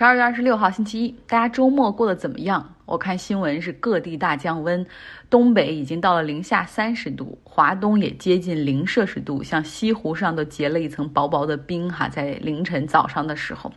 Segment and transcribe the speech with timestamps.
[0.00, 2.74] 十二月二十六号星期一，大家周末过得怎么样？
[2.86, 4.86] 我看新闻是各地大降温，
[5.28, 13.70] 东北已经到了零下三十度，华东也接近零摄氏度，像西湖上都结了一层薄薄的冰哈，在凌晨早上的时候，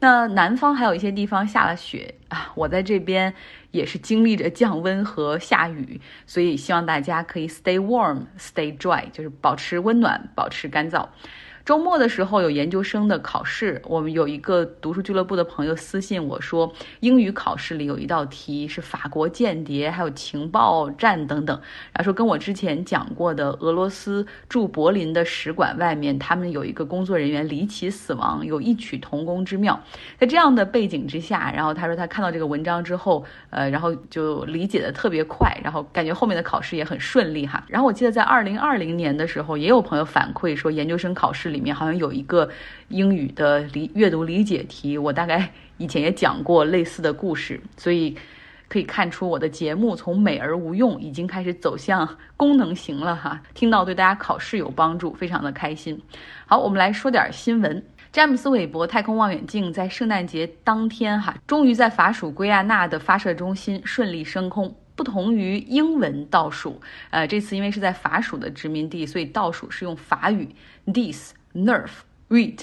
[0.00, 3.32] 那南方还有一些地方下了雪啊，我在这边
[3.70, 11.06] 也是经历着降温和下雨，所以希望大家可以 stay warm, stay dry，就是保持温暖，保持干燥。
[11.64, 21.54] 周末的时候有研究生的考试，我们有一个读书俱乐部的朋友私信我说，英语考试里有一道题是法国间谍，还有情报站等等，
[21.92, 29.78] 然后说跟我之前讲过的俄罗斯驻柏林的使馆外面，他们有一个工作人员离奇死亡，有异曲同工之妙。
[30.18, 37.62] 在这样的背景之下，然后他说他看到这个文章之后，呃，然后就理解的特别快，然后感觉后面的考试也很顺利哈。
[37.68, 41.49] 然后我记得在二零二零年的时候，也有朋友反馈说研究生考试。
[41.50, 42.48] 里面好像有一个
[42.88, 48.16] 英语的理阅读理解题，我大概以前也讲过类似的故事，所以
[48.68, 53.42] 可以看出我的节目从美而无用已经开始走向功能型了哈。
[53.52, 56.00] 听到对大家考试有帮助，非常的开心。
[56.46, 57.84] 好，我们来说点新闻。
[58.12, 64.74] 詹姆斯韦伯太空望远镜在圣诞节当天哈，终于在法属圭亚那的发射中心顺利升空。
[64.96, 70.46] 不同于英文倒数，呃，这次因为是在法属的殖民地，所以倒数是用法语
[70.92, 71.32] this。
[71.54, 71.90] Nerf
[72.28, 72.60] read，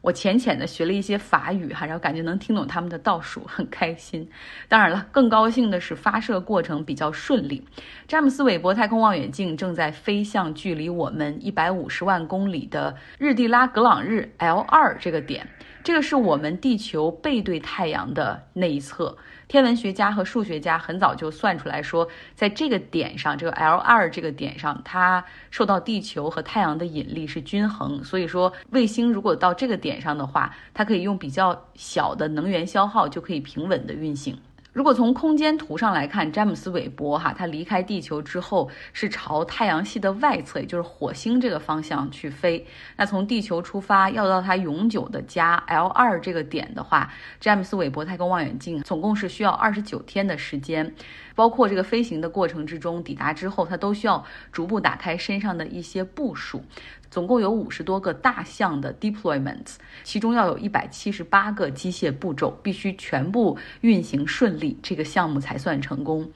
[0.00, 4.26] 我浅浅的学了一些法语哈，然后感觉能听懂他们的倒数，很开心。
[4.66, 7.62] 当然了，更高兴的是发射过程比较顺利。
[8.08, 15.46] 詹姆斯韦伯太空望远镜正在飞向距离我们一百五十万公里的日地拉格朗日 L 二这个点，
[15.84, 19.16] 这个是我们地球背对太阳的那一侧。
[19.50, 28.04] 天文学家和数学家很早就算出来说，在这个点上，这个 L 二这个点上，它受到地球和太阳的引力是均衡。
[28.04, 34.38] 所以说，卫星如果到这个点上的话，它可以用比较小的能源消耗就可以平稳的运行。
[34.72, 42.64] 如果从空间图上来看，詹姆斯韦伯哈，他离开地球之后是朝太阳系的外侧，也就是火星这个方向去飞。
[42.96, 50.94] 那从地球出发，要到他永久的家 L 二这个点的话，詹姆斯韦伯太空望远镜总共是需要二十九天的时间。
[51.34, 54.22] 包括这个飞行的过程之中，抵达之后，它都需要
[54.52, 56.62] 逐步打开身上的一些部署。
[57.10, 66.30] 总共有五十多个大项的 deployments，其中要有一百七十八个机械步骤必须全部运行顺利，这个项目才算成功。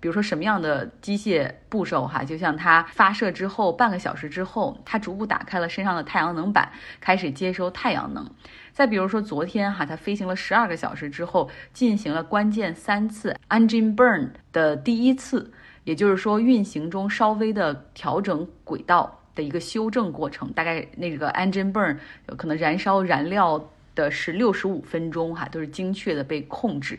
[0.00, 8.24] 比如说什么样的机械步骤哈，就像它发射之后半个小时之后，它逐步打开了身上的太阳能板，开始接收太阳能。
[8.72, 15.50] 再比如说昨天哈，它飞行了十二个小时之后，进行了关键三次 engine burn 的第一次，
[15.82, 19.17] 也就是说运行中稍微的调整轨道。
[19.38, 21.96] 的一个修正过程，大概那个 engine burn
[22.36, 26.98] 可能燃烧燃料的是六十五分钟哈，都是精确的被控制。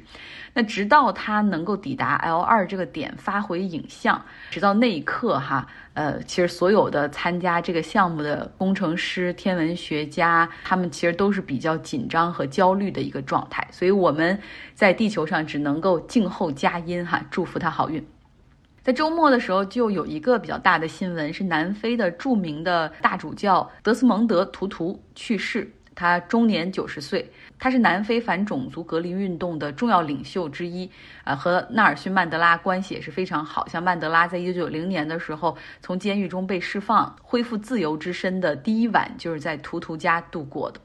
[0.54, 13.68] 那直到它能够抵达 L 二这个点发回影像，直到那一刻哈，呃，其实所有的参加这个项目的工程师、天文学家，他们其实都是比较紧张和焦虑的一个状态。
[13.70, 14.40] 所以我们
[14.74, 18.02] 在地球上只能够静候佳音哈，祝福他好运。
[18.90, 27.32] 在周末的时候，就有一个比较大的新闻，是南非的著名的大主教德斯蒙德·图图去世，他终年九十岁。
[27.60, 30.90] 他是南非反种族隔离运动的重要领袖之一，
[31.24, 33.68] 啊，和纳尔逊·曼德拉关系也是非常好。
[33.68, 40.80] 像曼德拉在一九九零年的时候从监狱中被释放，恢复自由之身的第一晚，就是在图图家度过的。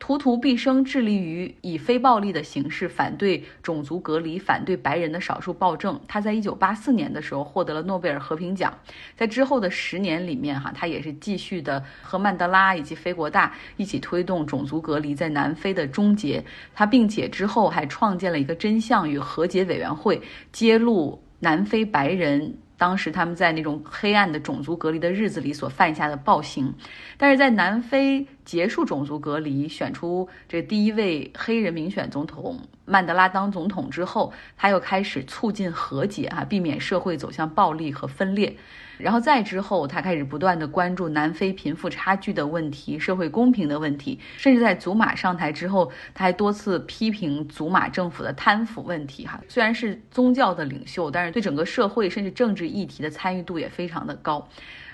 [0.00, 6.00] 图图毕生致力于以非暴力的形式反对种族隔离，反对白人的少数暴政。
[6.08, 8.72] 他在一九八四年的时候获得了诺贝尔和平奖。
[9.14, 16.42] 在之后的十年里面，哈，他也是继续的和曼德拉以及菲国大一起推动种族隔离在南非的终结。
[16.74, 22.56] 他并且之后还创建了一个真相与和解委员会，揭露南非白人。
[22.80, 26.72] 当时他们在那种黑暗的种族隔离的日子里所犯下的暴行，
[27.18, 38.56] 但是在南非结束种族隔离，选出这第一位黑人民选总统曼德拉当总统之后，他又开始促进和解啊，避免社会走向暴力和分裂。
[39.00, 49.26] 然后再之后，他开始不断的关注南非贫富差距的问题、社会公平的问题，甚至在祖马上台之后，他还多次批评祖马政府的贪腐问题。
[49.26, 54.46] 哈，虽然是宗教的领袖，但是对整个社会甚至政治议题的参与度也非常的高。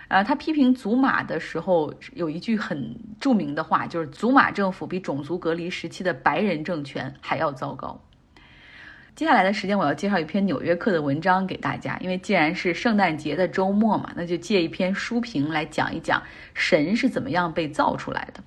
[0.08, 8.00] 呃，他批评祖马的时候有一句很著名的话，就是祖马政府比种族隔离时期的白人政权还要糟糕。
[9.16, 11.96] 接下来的时间，我要介绍一篇《纽约客》的文章给大家。
[12.02, 16.22] 因为既然是圣诞节的周末嘛，那就借一篇书评来讲一讲
[16.52, 18.44] 神是怎么样被造出来的。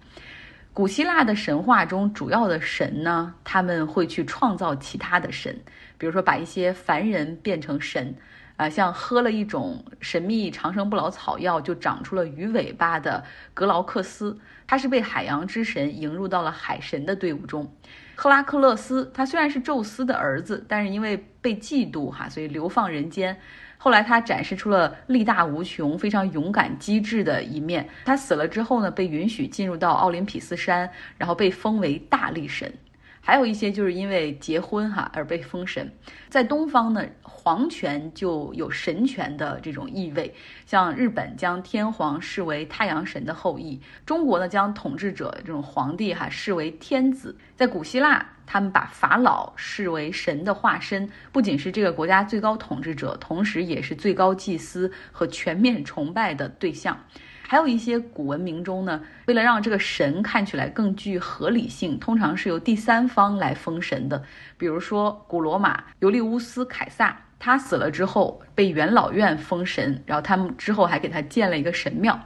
[0.72, 5.60] 古希腊的神话中主要的神呢，他们会去创造其他的神，
[5.98, 8.14] 比如说把一些凡人变成神。
[8.60, 13.24] 啊，像喝了一种神秘长生不老草药就长出了鱼尾巴的
[13.54, 17.72] 格劳克斯，他是被海洋之神迎入到了海神的队伍中。
[18.16, 23.40] 赫拉克勒斯，他虽然是宙斯的儿子，但是因为被嫉妒哈，所以流放人间。
[23.78, 27.88] 后来他展示出了力大无穷、非常勇敢机智的一面。
[28.04, 32.70] 他死了之后呢，被允许进入到奥林匹斯山，然后被封为大力神。
[33.22, 35.92] 还有一些就是因为结婚哈而被封神。
[36.30, 37.06] 在东方呢。
[37.42, 40.36] 皇权就有神权的这种意味，
[40.66, 47.36] 像日本将天皇视为太阳神的后裔，中国呢将统治者这种皇帝哈视为天子。
[47.56, 57.00] 在古希腊，他们把法老视为神的化身，不仅是这个国家最高统治者，同时也是最高祭司和全面崇拜的对象。
[57.52, 64.22] 还有一些古文明中呢，为了让这个神看起来更具合理性，通常是由第三方来封神的，
[64.56, 67.18] 比如说古罗马尤利乌斯凯撒。
[67.40, 72.20] 他死了之后被元老院封神，然后他们之后还给他建了一个神庙。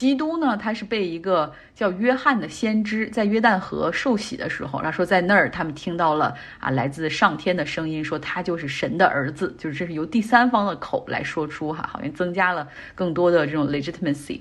[0.00, 14.40] 基督呢，他是被一个叫约翰的先知在约旦河受洗的时候，然后说在那儿他们听到了啊来自上天的声音，说他就是神的儿子，就是这是由第三方的口来说出哈，好像增加了更多的这种 legitimacy。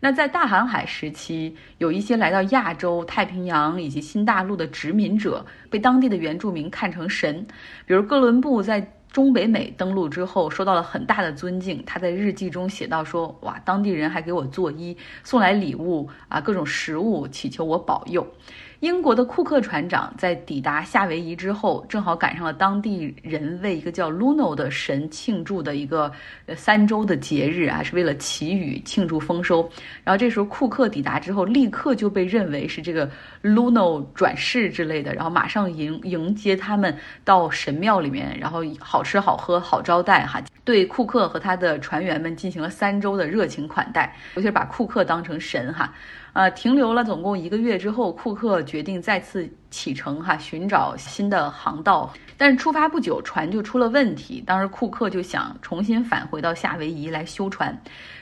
[0.00, 7.46] 那在大航海时期，有一些来到亚洲、太平洋以及新大陆的殖民者，被当地的原住民看成神，
[7.86, 8.92] 比如哥伦布在。
[9.18, 11.82] 中北美登陆之后，受到了很大的尊敬。
[11.84, 18.24] 他在日记中写到说：“哇，当地人还给我作揖，送来礼物啊，各种食物，祈求我保佑。”
[18.80, 26.12] 英国的库克船长在抵达夏威夷之后，正好赶上了当地人为一个叫 Luno 的神庆祝的一个
[26.54, 29.68] 三周的节日啊，是为了祈雨庆祝丰收。
[30.04, 33.10] 然后这时候库克抵达之后，立刻就被认为是这个
[33.42, 45.90] Luno 转世之类的，然后马上迎迎接他们到神庙里面，然后好吃好喝好招待哈，对库克和他的船员们进行了三周的热情款待，尤其是把库克当成神哈。
[46.34, 52.12] 呃，停留了总共一个月之后，库克决定再次启程哈，寻找新的航道。
[52.36, 54.44] 但是出发不久，船就出了问题。
[54.46, 57.74] 当时库克就想重新返回到夏威夷来修船。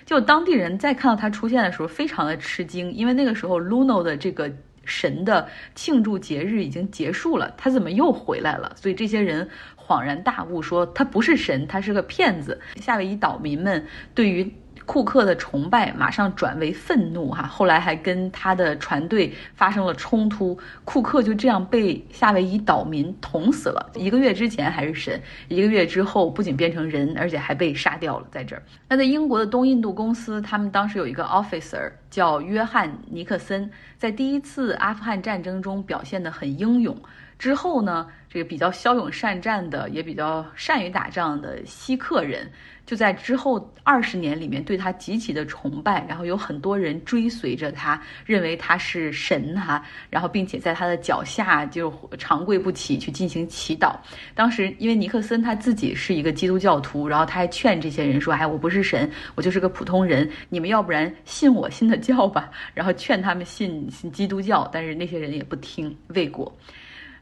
[0.05, 4.49] 就当地人再看到他出现的时候，非常的吃惊，因为那个时候 Luno 的这个
[4.85, 8.73] 神的庆祝节日已经结束了，他怎么又回来了？
[8.77, 9.47] 所以这些人
[9.87, 12.61] 恍然大悟，说他不是神，他是个骗子。
[12.81, 14.53] 夏威夷岛民们对于。
[14.85, 23.91] 库克的崇拜马上转为愤怒，哈，后来还跟他的船队发生了冲突，库克就这样被夏威夷岛民捅死了。
[23.97, 28.27] 一个月之前还是神，一个月之后不仅变成人，而且还被杀掉了。
[28.31, 33.69] 在这儿，那在英国的东印度公司，他们当时有一个 officer 叫约翰尼克森，
[33.99, 36.97] 在第一次阿富汗战争中表现得很英勇。
[37.39, 42.51] 之后呢，这个比较骁勇善战的，也比较善于打仗的锡克人。
[42.87, 53.97] 就在之后二十年里面，对他极其的崇拜，然后有很多人追随着他，认为他是神哈，然后并且在他的脚下就长跪不起去进行祈祷。
[54.37, 66.57] 当时因为尼克森他自己是一个基督教徒，然后他还劝这些人说：“哎，我不是神，我就是个普通人，你们要不然信我信的教吧。”然后劝他们信信基督教，但是那些人也不听，未果。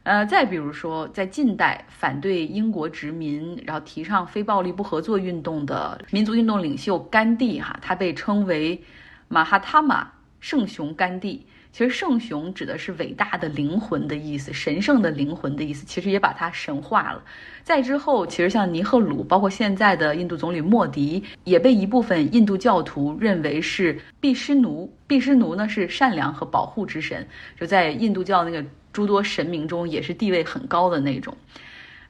[0.05, 8.85] 呃，再比如说，在近代反对英国殖民，然后提倡非暴力不合作运动的民族运动领袖甘地，哈，他被称为
[9.29, 11.47] 马哈塔玛圣雄甘地。
[11.75, 17.21] 其实圣雄指的是伟大的灵魂的意思，神圣的灵魂的意思，其实也把它神化了。
[17.65, 24.89] 再之后，其实像尼赫鲁，包括现在的印度总理莫迪，也被一部分印度教徒认为是毕湿奴。
[25.09, 27.27] 毕湿奴呢是善良和保护之神，
[27.59, 28.65] 就在印度教那个。
[28.95, 31.37] 诸多神明中也是地位很高的那种，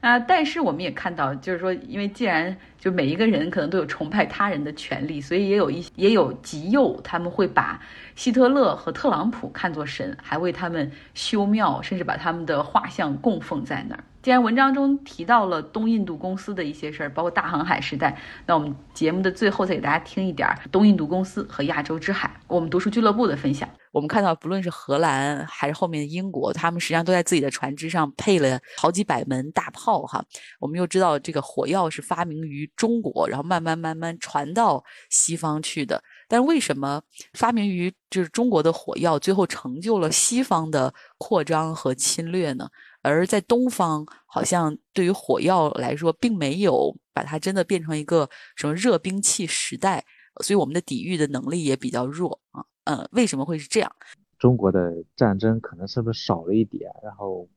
[0.05, 7.81] 啊，但是我们也看到，就是说，因为既然就每一个人可能都有崇拜他人的权利，所以也有一些也有极右，他们会把
[8.15, 14.03] 希特勒和特朗普看作神，还为他们修庙，甚至把他们的画像供奉在那儿。
[14.21, 23.67] 既然文章中提到了东印度公司的一些事儿，包括大航海时代，那我们节目的最后再给大家听一点东印度公司和亚洲之海，我们读书俱乐部的分享。
[23.95, 30.01] 我们看到，不论是荷兰还是后面的英国，他们实际上都在自己的船只上配了好几百门大炮。
[30.01, 30.21] 哈，
[30.59, 36.03] 我们又知道这个火药是发明于中国，然后慢慢慢慢传到西方去的。
[36.27, 37.01] 但为什么
[37.35, 42.67] 发明于就是中国的火药，最后成就了西方的扩张和侵略呢？
[43.01, 50.03] 而在东方，好像对于火药来说，并没有把它真的变成一个什么热兵器时代，
[50.43, 52.65] 所以我们的抵御的能力也比较弱啊。
[52.85, 53.91] 嗯，为什么会是这样？
[54.39, 56.91] 中国的战争可能是不是少了一点？
[57.03, 57.47] 然后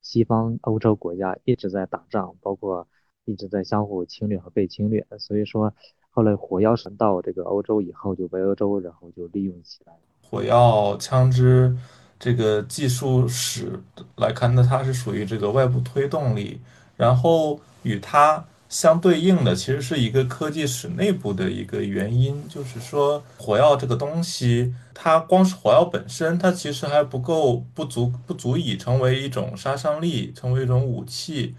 [0.00, 2.86] 西方欧洲国家一直在打仗，包括
[3.24, 5.74] 一直在相互侵略和被侵略，所以说
[6.10, 9.92] 后来火药神到这个欧洲以后就被欧洲然后就利用起来。
[10.22, 11.76] 火药枪支
[12.18, 13.80] 这个技术史
[14.16, 16.60] 来看，那它是属于这个外部推动力，
[16.96, 18.44] 然后与它。
[18.68, 31.54] 相对应的，其实是一个科技史内部的一个原因，就是说火药这个东西，它光是火药本身，它其实还不够，不足，不足以成为一种杀伤力，成为一种武器。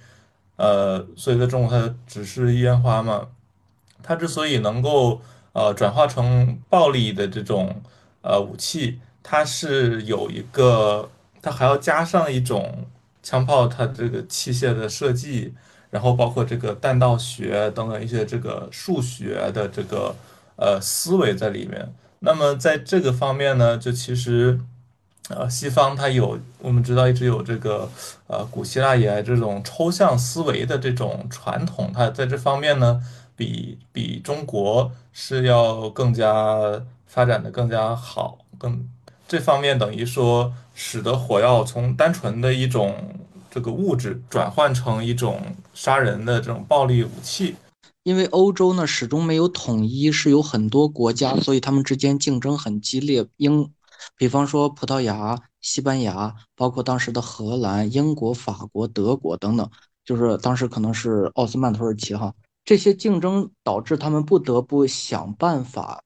[0.58, 3.30] 呃，所以在中国它只是烟花嘛，
[4.04, 5.20] 它之所以能够
[5.54, 7.82] 呃转化成暴力的这种
[8.22, 11.10] 呃武器，它是有一个，
[11.42, 12.86] 它还要加上一种
[13.24, 15.56] 枪炮它这个器械的设计。
[15.92, 20.16] 然后包括这个弹道学等等一些这个数学的这个
[20.56, 21.92] 呃思维在里面。
[22.20, 24.60] 那么在这个方面呢，就其实
[25.30, 27.90] 呃西方它有我们知道一直有这个
[28.28, 33.02] 呃古希腊以来这种抽象思维的这种传统，它在这方面呢
[33.36, 38.88] 比比中国是要更加发展的更加好，更
[39.28, 42.96] 这方面等于说使得火药从单纯的一种。
[43.52, 45.42] 这个物质转换成一种
[45.74, 47.56] 杀人的这种暴力武器，
[48.04, 53.26] 因为欧洲呢始终没有统一，是有很多国家，所以他们之间竞争很激烈。
[53.38, 53.72] 英，
[54.16, 59.68] 比方说葡萄牙、西班牙，包括当时的荷兰、英国、法国、德国等等，
[60.06, 66.04] 就是当时可能是奥斯曼土耳其哈，这些竞争导致他们不得不想办法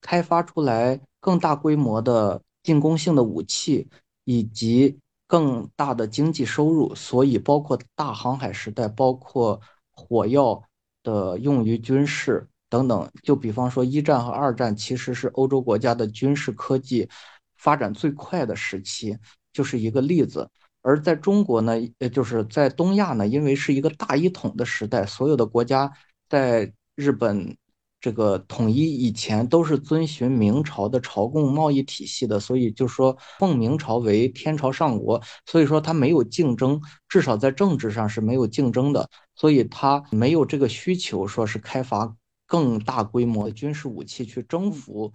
[0.00, 3.88] 开发出来更大规模的进攻性的武器，
[4.24, 4.96] 以及。
[5.32, 9.58] 更大的经济收入，所以包括大航海时代，包括
[9.90, 10.62] 火药
[11.02, 13.10] 的用于军事等等。
[13.22, 17.08] 就比方说一战和二战，其实是欧洲国家的军事科技
[17.56, 19.16] 发展最快的时期，
[19.54, 20.46] 就是一个例子。
[20.82, 25.90] 而在中国呢，呃，就是在东亚呢，因为是一个大一统的时代，所有的国家
[26.28, 27.56] 在日本。
[28.02, 42.12] 这个统一以前都是遵循明朝的朝贡贸易体系的，所以就说奉明朝为天朝上国，所以说它没有竞争，至少在政治上是没有竞争的，所以它没有这个需求，说是开发
[42.44, 45.12] 更大规模的军事武器去征服。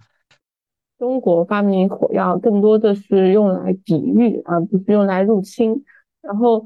[0.98, 5.84] 中国发明火药更多的是用来抵御，而不是用来入侵。
[6.22, 6.64] 然后，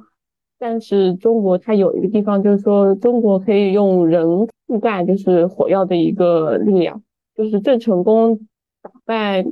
[0.57, 4.49] 但是中国它有一个地方，就是说中国可以用人。
[4.73, 7.03] 覆盖就是火药的一个力量，
[7.37, 8.49] 就是郑成功
[8.81, 9.45] 打败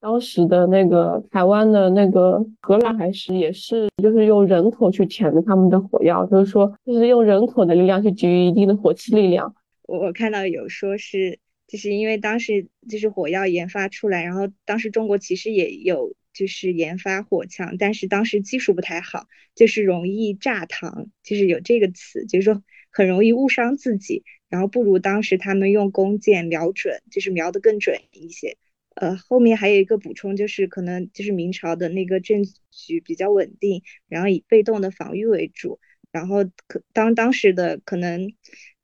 [0.00, 9.54] 当时的那个台湾的那个荷兰海时，也是就是用人口去填的他们的火药，就是说就是用人口的力量去给予一定的火器力量。
[9.82, 22.62] 我我看到有说是就是因为当时就是火药研发出来，然后当时中国其实也有就是研发火枪，但是当时技术不太好，就是容易炸膛，就是有这个词，就是说
[22.96, 24.24] 很容易误伤自己。
[24.48, 28.56] 然后不如当时他们用弓箭瞄准，就是瞄得更准一些。
[28.94, 35.78] 呃，后面还有一个补充，就是可能就是明朝的那个政局比较稳定，然后以被动的防御为主。
[36.10, 38.32] 然后可当当时的可能，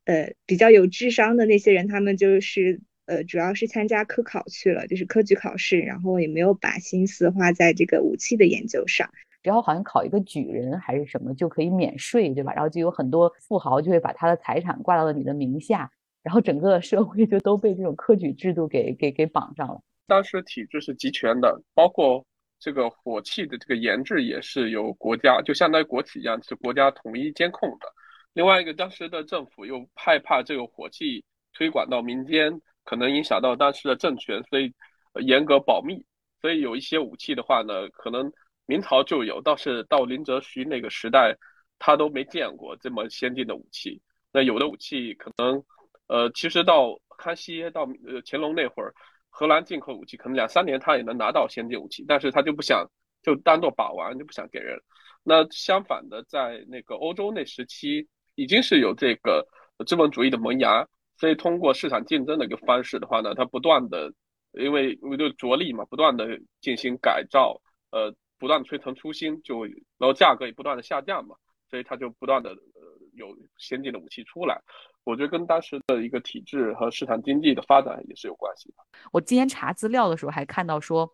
[0.05, 9.09] 呃，比较有智商的那些人，他们就是呃，主要是参加科考去了，就是科举考试，然后也没有把心思花在这个武器的研究上。
[9.43, 12.53] 只要好像考一个举人还是什么就可以免税，对吧？
[12.53, 15.91] 然后就有很多富豪就会把他的财产挂到了你的名下，
[16.23, 19.81] 然后整个社会就都被这种科举制度给给给绑上了。
[20.07, 22.25] 当时体制是集权的，包括
[22.57, 27.87] 这个火器的这个研制也是由国家，就相当于国企一样，是国家统一监控的。
[28.31, 31.21] 另外一个，当时的政府又害怕这个火器
[31.53, 32.49] 推广到民间，
[32.85, 34.73] 可能影响到当时的政权，所以
[35.19, 36.01] 严格保密。
[36.41, 38.31] 所以有一些武器的话呢，可能。
[38.65, 41.35] 明朝就有，倒是到林则徐那个时代，
[41.79, 44.01] 他都没见过这么先进的武器。
[44.31, 45.61] 那有的武器可能，
[46.07, 48.93] 呃，其实到康熙到呃乾隆那会儿，
[49.29, 52.89] 荷兰进口武器可能两三年他也能拿到先进武器，但是他就不想
[53.21, 54.79] 就当做把玩，就不想给人。
[55.23, 59.45] 那相反的，在那个欧洲那时期，已经是有这个
[59.85, 64.11] 资本主义的萌芽，所以通过市场竞争的一个方式的话呢，它不断的，
[64.53, 68.15] 因为为就着力嘛，不断的进行改造，呃。
[68.43, 71.33] 不断推陈出新，就然后价格也不断的下降嘛，
[71.69, 72.81] 所以它就不断的呃
[73.13, 74.61] 有先进的武器出来。
[75.05, 78.83] 我觉得跟当时的一个体制和市场经济的发展也是有关系的。
[79.13, 81.09] 我今天查资料的时候还看到说，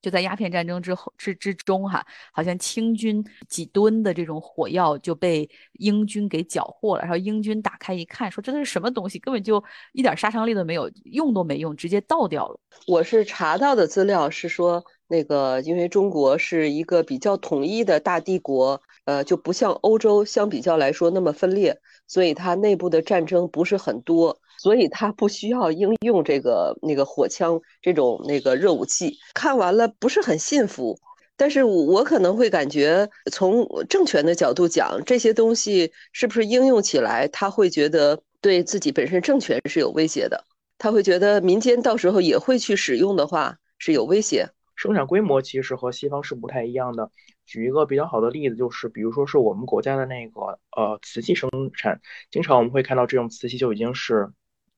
[0.00, 2.02] 就在鸦片战争之后之之中哈，
[2.32, 9.62] 好像清军几吨的这种火药就被英军给缴获了，然后英军打开一看，说这是什么东西，根本就
[9.92, 12.58] 一点杀伤力都没有，用都没用，直接倒掉了。
[12.86, 14.82] 我是查到的资料是说。
[15.12, 29.18] 那个，因为中国是一个比较统一的大帝国，呃，就不像欧洲相比较来说那么分裂，所以它内部的战争不是很多，所以它不需要应用这个那个火枪这种那个热武器。
[29.34, 30.98] 看完了不是很信服，
[31.36, 40.42] 但是我可能会感觉，从政权的角度讲，这些东西是不是应用起来，他会觉得对自己本身政权是有威胁的，
[40.78, 44.48] 他会觉得民间到时候也会去使用的话是有威胁。
[44.82, 47.12] 生产规模其实和西方是不太一样的。
[47.46, 52.00] 举一个比较好的例子，就是比如说是我们国家的那个呃瓷器生产，
[52.32, 54.32] 经常我们会看到这种瓷器就已经是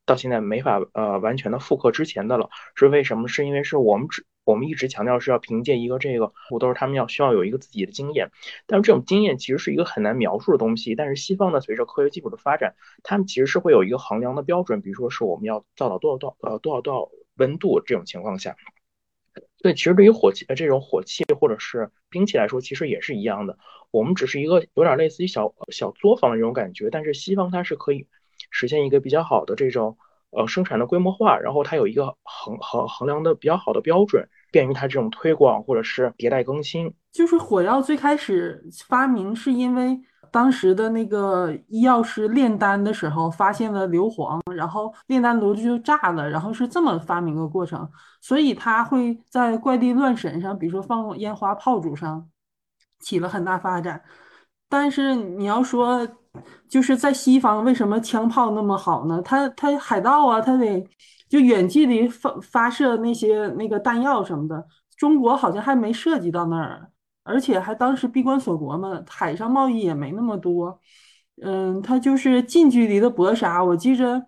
[0.05, 2.51] 到现在没法呃完全的复刻之前的了。
[2.75, 3.29] 是为什么？
[3.29, 8.31] 是因为是我们只我们一直强调是要凭借一个这个，我都是他们要需要有一个自己的经验，
[8.67, 10.95] 但是这种经验其实是一个很难描述的东西。
[10.95, 18.55] 但是西方呢，随着科学技术的发展，他们其实是会有一个衡量的标准，比如说是我们要造到多少多少呃多少多少温度这种情况下。
[19.64, 23.56] 对，其实对于火器呃这种火器或者是兵器来说，其实也是一样的。
[23.90, 28.06] 我们只是一个有点类似于小小作坊的这种感觉，但是西方它是可以
[28.50, 29.97] 实现一个比较好的这种
[30.33, 36.92] 呃生产的规模化，然后它有一个衡衡衡量的比较好的标准，便于它这种推广或者是迭代更新。
[37.11, 39.99] 就是火药最开始发明是因为。
[40.35, 47.88] 当时的那个医药师炼丹的时候，发现了硫磺，然后炼丹炉就炸了，然后是这么发明的过程。
[48.21, 52.29] 所以他会在怪力乱神上，比如说放烟花炮竹上，
[52.99, 54.03] 起了很大发展。
[54.69, 56.05] 但是你要说，
[56.69, 59.23] 就是在西方为什么枪炮那么好呢？
[59.23, 60.85] 他他海盗啊，他得
[61.29, 64.67] 就远距离发发射那些那个弹药什么的。
[64.97, 66.91] 中国好像还没涉及到那儿。
[67.25, 70.78] 而且还当时闭关锁国嘛，海上贸易也没那么多，
[71.43, 73.64] 嗯，他就是近距离的搏杀。
[73.64, 74.26] 我记着，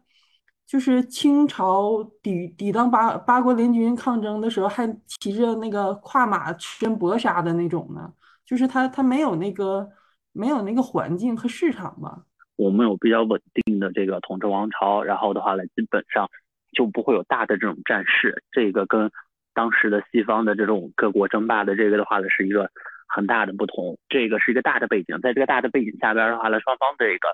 [0.66, 4.88] 就是清朝抵抵挡八八国联军抗争的时候，还
[5.20, 8.12] 骑着那个跨马真搏杀的那种呢。
[8.44, 9.88] 就是他他没有那个
[10.32, 12.22] 没有那个环境和市场嘛。
[12.56, 16.26] 我们有比较稳定的这个统治王朝，然后的话呢，基本上
[16.73, 18.42] 就不会有大的这种战事。
[18.50, 19.10] 这个跟
[19.52, 22.71] 当时的西方的这种各国争霸的这个的话呢，是一个
[23.16, 23.98] 很大的不同。
[24.10, 27.28] 这个是一个大的背景，在这个大的背景下边的话呢，双方这个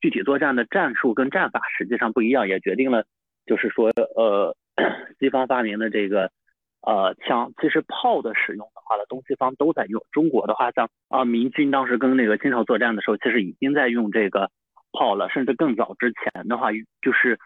[0.00, 3.04] 具体作战的战术跟战法实际上不一样，也决定了
[3.44, 4.56] 就是说，呃，
[5.20, 6.30] 西方发明的这个
[6.80, 10.02] 呃枪，其实炮的使用的话呢，东西方都在用。
[10.12, 14.50] 中国的话，像啊，明军当时跟那个清朝作战的时候，其实已经在用这个
[14.92, 16.70] 炮了，甚至更早之前的话，
[17.02, 17.38] 就是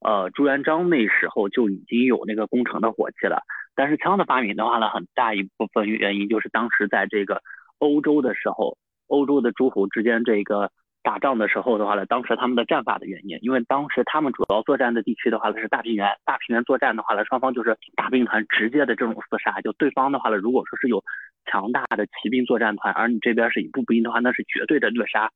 [0.00, 3.42] 呃朱元璋那时候就已经有那个攻城的火器了。
[3.76, 7.42] 但是枪的发明的话呢，很大一部分原因就是当时在这个
[7.78, 10.70] 欧洲的时候，欧洲的诸侯之间这个
[11.02, 21.04] 打仗的时候的话呢，当时他们的战法的原因，因为当时他们主要作战的地区的话呢是大平原，大平原作战的话呢，双方就是大兵团直接的这种厮杀，就对方的话呢，如果说是有
[21.44, 25.30] 强大的骑兵作战团，而你这边是一步兵的话，那是绝对的虐杀。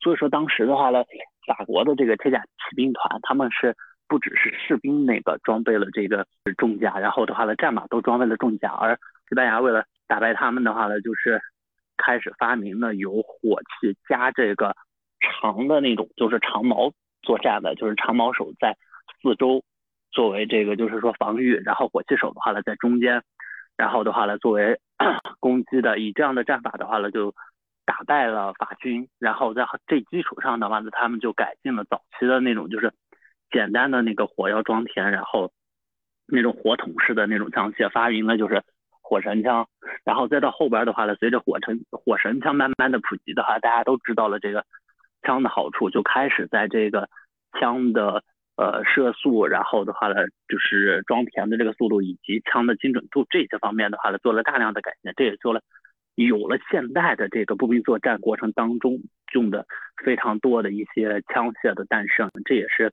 [0.00, 1.02] 所以说当时的话呢，
[1.46, 3.74] 法国的这个铁甲骑兵团，他们是。
[4.08, 8.70] 不只是士兵那个装备了这个重甲，然后的话呢，战马都装备了重甲。
[8.70, 8.96] 而
[9.28, 11.40] 西班牙为了打败他们的话呢，就是
[11.96, 14.76] 开始发明了有火器加这个
[15.20, 16.92] 长的那种，就是长矛
[17.22, 18.76] 作战的，就是长矛手在
[19.20, 19.64] 四周
[20.12, 23.22] 作为这个就是说防御，然后火器手的话呢在中间，
[23.76, 24.78] 然后的话呢作为
[25.40, 25.98] 攻击的。
[25.98, 27.34] 以这样的战法的话呢，就
[27.84, 29.08] 打败了法军。
[29.18, 32.92] 然后在这基础上的话呢，他们就改进了早期的那种就是。
[33.50, 35.52] 简单的那个火药装填，然后
[36.26, 38.62] 那种火筒式的那种枪械，发明了就是
[39.00, 39.68] 火神枪，
[40.04, 44.64] 然后再到后边的话呢，随着火神火神枪慢慢的普及的话，大家都知道了这个
[45.22, 47.08] 枪的好处，就开始在这个
[47.52, 48.24] 枪的
[48.56, 50.14] 呃射速，然后的话呢，
[50.48, 55.60] 就是装填的这个速度以及枪的精准度这些方面的话呢，做了大量的改进，这也做了
[56.16, 58.98] 有了现代的这个步兵作战过程当中
[59.32, 59.66] 用的
[60.04, 62.92] 非常多的一些枪械的诞生，这也是。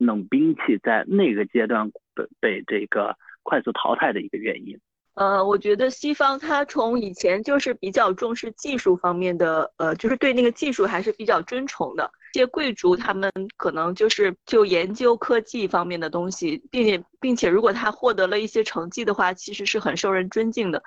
[0.00, 4.76] 冷兵器在那个阶段被被这个快速淘汰的一个原因。
[5.14, 12.10] 呃，我觉得西方它从以前就是比较重视技术方面的，呃，就是对那个技术还是比较尊崇的。
[12.32, 20.82] 这些贵族他们可能就是就研究科技方面的东西，并且并且如果他获得了一些成绩的话，其实是很受人尊敬的。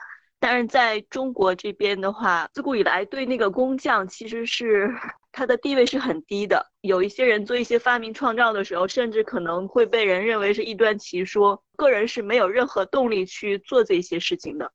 [0.45, 4.93] 但是在中国这边的话，自古以来对那个工匠其实是
[5.32, 6.69] 他的地位是很低的。
[6.82, 11.63] 有一些人做一些发明创造的时候，甚至可能会被人认为是异端奇说。
[11.77, 14.69] 个人是没有任何动力去做这些事情的。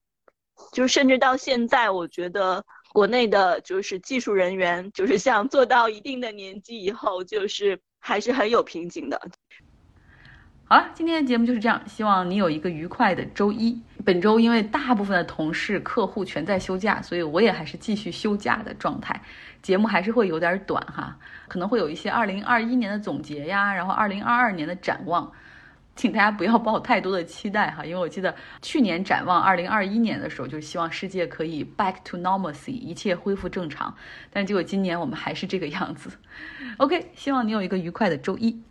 [0.73, 9.21] 就甚至到现在，我觉得国内的就是技术人员，就是像做到一定的年纪以后，就是还是很有瓶颈的。
[10.65, 13.79] 好了，今天的节目就是这样，希望你有一个愉快的周一。
[14.05, 19.21] 本周因为大部分的同事、客户全在休假，所以我也还是继续休假的状态。
[19.61, 21.17] 节目还是会有点短哈，
[21.49, 25.31] 可能会有一些二零二一年的总结呀，然后二零二二年的展望。
[25.97, 28.33] 请大家不要抱太多的期待哈，因为我记得
[28.63, 33.93] 去年展望二零二一年的时候，就是希望世界可以 back to normalcy，一切恢复正常。
[34.33, 36.09] 但结果今年我们还是这个样子。
[36.77, 38.63] OK，希望你有一个愉快的周一。